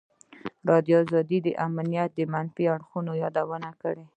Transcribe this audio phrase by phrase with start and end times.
[0.63, 4.05] ازادي راډیو د امنیت د منفي اړخونو یادونه کړې.